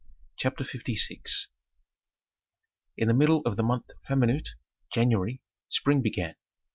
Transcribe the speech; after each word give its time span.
CHAPTER 0.37 0.63
LVI 0.63 1.47
In 2.97 3.07
the 3.07 3.13
middle 3.13 3.43
of 3.45 3.55
the 3.55 3.61
month 3.61 3.91
Famenut 4.07 4.47
(January) 4.91 5.43
spring 5.69 6.01
began. 6.01 6.33